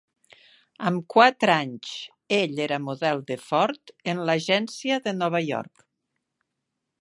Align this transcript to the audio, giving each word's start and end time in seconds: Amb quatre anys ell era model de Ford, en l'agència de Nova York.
Amb 0.89 1.03
quatre 1.15 1.51
anys 1.55 1.91
ell 2.37 2.61
era 2.65 2.79
model 2.87 3.21
de 3.27 3.37
Ford, 3.43 3.93
en 4.15 4.23
l'agència 4.31 4.99
de 5.09 5.15
Nova 5.19 5.43
York. 5.51 5.87